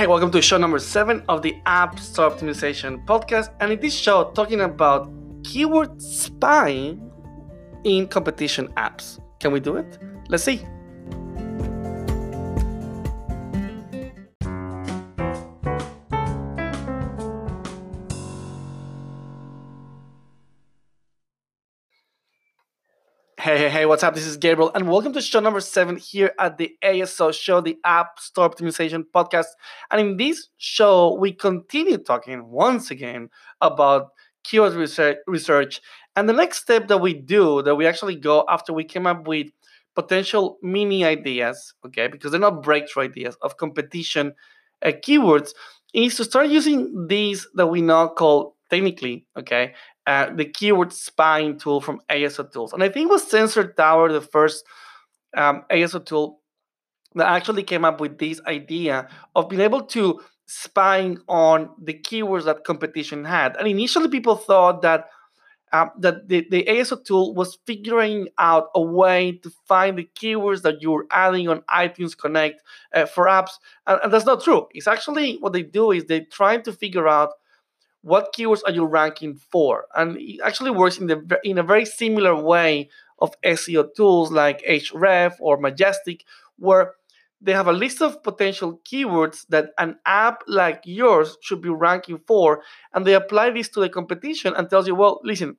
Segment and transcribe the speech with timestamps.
[0.00, 3.50] Hey, welcome to show number seven of the App Store Optimization podcast.
[3.60, 5.12] And in this show, talking about
[5.44, 7.12] keyword spying
[7.84, 9.20] in competition apps.
[9.40, 9.98] Can we do it?
[10.30, 10.64] Let's see.
[23.40, 24.12] Hey, hey, hey, what's up?
[24.14, 27.78] This is Gabriel, and welcome to show number seven here at the ASO show, the
[27.86, 29.46] App Store Optimization Podcast.
[29.90, 33.30] And in this show, we continue talking once again
[33.62, 34.08] about
[34.44, 35.80] keyword research.
[36.16, 39.26] And the next step that we do, that we actually go after we came up
[39.26, 39.46] with
[39.94, 44.34] potential mini ideas, okay, because they're not breakthrough ideas of competition
[44.84, 45.52] uh, keywords,
[45.94, 49.74] is to start using these that we now call technically, okay,
[50.06, 52.72] uh, the keyword spying tool from ASO Tools.
[52.72, 54.64] And I think was Sensor Tower, the first
[55.36, 56.40] um, ASO tool
[57.14, 62.44] that actually came up with this idea of being able to spying on the keywords
[62.44, 63.56] that competition had.
[63.56, 65.08] And initially, people thought that
[65.72, 70.62] um, that the, the ASO tool was figuring out a way to find the keywords
[70.62, 72.60] that you're adding on iTunes Connect
[72.94, 73.52] uh, for apps.
[73.86, 74.66] And, and, that's not true.
[74.74, 77.30] It's actually what they do is they're trying to figure out
[78.02, 79.86] what keywords are you ranking for?
[79.94, 84.62] And it actually works in the in a very similar way of SEO tools like
[84.66, 86.24] Ahrefs or Majestic,
[86.56, 86.94] where
[87.42, 92.18] they have a list of potential keywords that an app like yours should be ranking
[92.26, 92.62] for,
[92.92, 95.56] and they apply this to the competition and tells you, well, listen,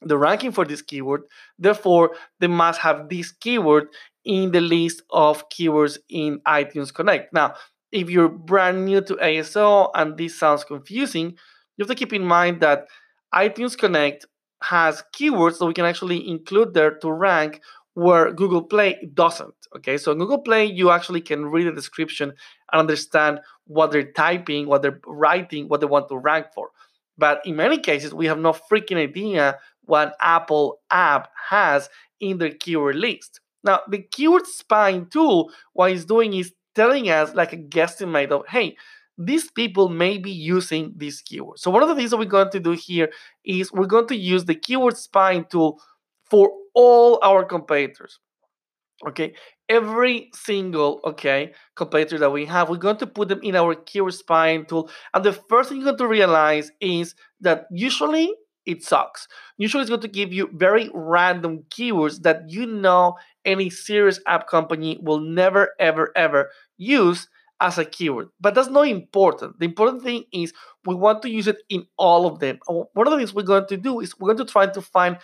[0.00, 1.22] the ranking for this keyword,
[1.58, 3.88] therefore they must have this keyword
[4.24, 7.32] in the list of keywords in iTunes Connect.
[7.32, 7.54] Now,
[7.90, 11.36] if you're brand new to ASO and this sounds confusing,
[11.82, 12.86] you have to keep in mind that
[13.34, 14.26] iTunes Connect
[14.62, 17.60] has keywords that we can actually include there to rank
[17.94, 19.54] where Google Play doesn't.
[19.76, 24.66] Okay, so Google Play, you actually can read the description and understand what they're typing,
[24.66, 26.70] what they're writing, what they want to rank for.
[27.18, 31.88] But in many cases, we have no freaking idea what Apple app has
[32.20, 33.40] in their keyword list.
[33.64, 38.46] Now, the keyword spying tool, what it's doing is telling us like a guesstimate of,
[38.48, 38.76] hey,
[39.18, 41.58] these people may be using these keywords.
[41.58, 43.10] So one of the things that we're going to do here
[43.44, 45.80] is we're going to use the keyword spying tool
[46.30, 48.18] for all our competitors.
[49.06, 49.34] Okay,
[49.68, 54.14] every single okay competitor that we have, we're going to put them in our keyword
[54.14, 54.88] spying tool.
[55.12, 58.32] And the first thing you're going to realize is that usually
[58.64, 59.26] it sucks.
[59.58, 64.46] Usually it's going to give you very random keywords that you know any serious app
[64.46, 67.28] company will never, ever, ever use
[67.62, 68.28] as a keyword.
[68.40, 69.58] But that's not important.
[69.58, 70.52] The important thing is
[70.84, 72.58] we want to use it in all of them.
[72.66, 75.16] One of the things we're going to do is we're going to try to find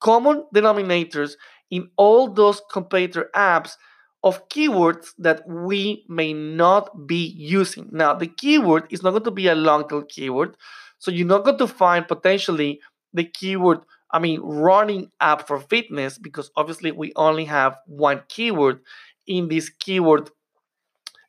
[0.00, 1.36] common denominators
[1.70, 3.76] in all those competitor apps
[4.24, 7.88] of keywords that we may not be using.
[7.92, 10.56] Now, the keyword is not going to be a long tail keyword.
[10.98, 12.80] So you're not going to find potentially
[13.12, 13.78] the keyword,
[14.10, 18.80] I mean, running app for fitness, because obviously we only have one keyword
[19.26, 20.30] in this keyword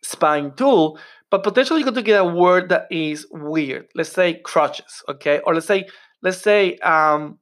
[0.07, 3.87] spying tool, but potentially going to get a word that is weird.
[3.95, 5.39] Let's say crutches, okay?
[5.45, 5.85] Or let's say,
[6.21, 7.39] let's say um,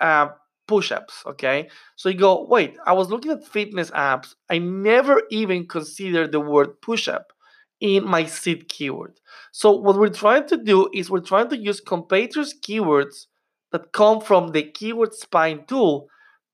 [0.00, 0.28] uh,
[0.66, 1.68] push-ups, okay?
[1.96, 4.34] So you go, wait, I was looking at fitness apps.
[4.48, 7.32] I never even considered the word push-up
[7.80, 9.18] in my seed keyword.
[9.50, 13.26] So what we're trying to do is we're trying to use competitors' keywords
[13.72, 16.08] that come from the keyword spying tool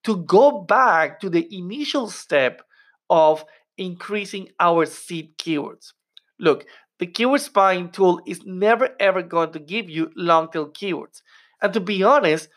[0.04, 2.62] to go back to the initial step
[3.10, 3.44] of
[3.78, 5.93] increasing our seed keywords.
[6.39, 6.66] Look,
[6.99, 11.22] the keyword spying tool is never ever going to give you long tail keywords.
[11.62, 12.49] And to be honest,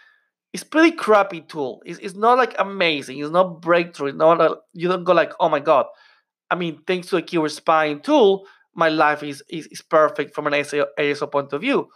[0.53, 1.81] it's pretty crappy tool.
[1.85, 3.19] It's, it's not like amazing.
[3.19, 4.09] It's not breakthrough.
[4.09, 5.85] It's not a, you don't go like, oh my god.
[6.49, 8.45] I mean, thanks to a keyword spying tool,
[8.75, 11.87] my life is, is, is perfect from an ASO, ASO point of view.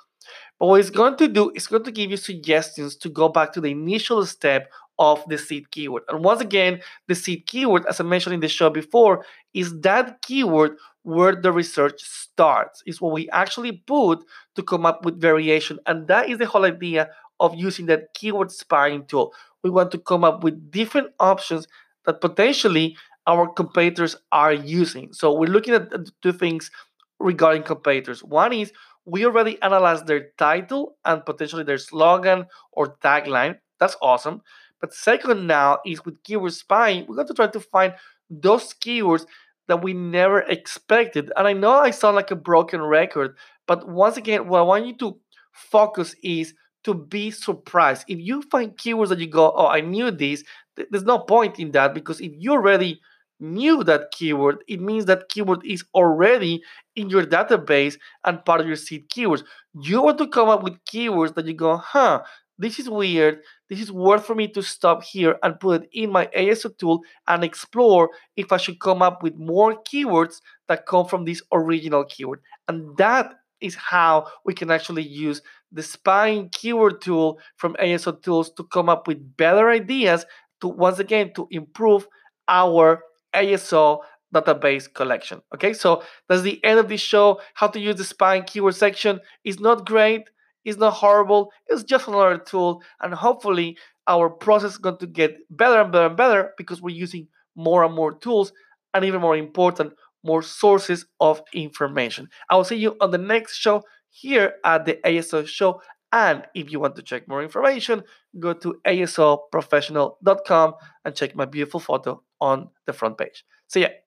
[0.59, 3.51] But what it's going to do is going to give you suggestions to go back
[3.53, 6.03] to the initial step of the seed keyword.
[6.09, 10.21] And once again, the seed keyword, as I mentioned in the show before, is that
[10.21, 12.81] keyword where the research starts.
[12.85, 14.23] Is what we actually put
[14.55, 15.79] to come up with variation.
[15.85, 17.09] And that is the whole idea
[17.39, 19.33] of using that keyword spying tool.
[19.63, 21.67] We want to come up with different options
[22.05, 22.95] that potentially
[23.27, 25.11] our competitors are using.
[25.13, 26.71] So we're looking at two things
[27.19, 28.23] regarding competitors.
[28.23, 28.71] One is
[29.05, 33.57] we already analyzed their title and potentially their slogan or tagline.
[33.79, 34.41] That's awesome.
[34.81, 37.93] But second now is with keyword spying, we're going to try to find
[38.29, 39.25] those keywords
[39.67, 41.31] that we never expected.
[41.35, 43.35] And I know I sound like a broken record,
[43.67, 45.17] but once again, what I want you to
[45.51, 48.05] focus is to be surprised.
[48.07, 50.43] If you find keywords that you go, oh, I knew this,
[50.75, 53.01] th- there's no point in that because if you already
[53.39, 56.61] knew that keyword, it means that keyword is already
[56.95, 59.43] in your database and part of your seed keywords.
[59.81, 62.21] You want to come up with keywords that you go, huh,
[62.57, 63.39] this is weird.
[63.69, 67.01] This is worth for me to stop here and put it in my ASO tool
[67.27, 72.03] and explore if I should come up with more keywords that come from this original
[72.05, 72.41] keyword.
[72.67, 75.41] And that is how we can actually use
[75.71, 80.25] the spying keyword tool from ASO tools to come up with better ideas
[80.61, 82.07] to once again to improve
[82.47, 83.01] our
[83.33, 83.99] ASO
[84.33, 85.41] database collection.
[85.53, 87.39] Okay, so that's the end of this show.
[87.53, 90.29] How to use the spying keyword section is not great,
[90.65, 93.77] it's not horrible, it's just another tool, and hopefully
[94.07, 97.83] our process is going to get better and better and better because we're using more
[97.83, 98.51] and more tools,
[98.93, 102.27] and even more important, more sources of information.
[102.49, 105.81] I will see you on the next show here at the ASO show.
[106.11, 108.03] And if you want to check more information,
[108.39, 110.73] go to asoprofessional.com
[111.03, 113.43] and check my beautiful photo on the front page.
[113.67, 114.04] See ya.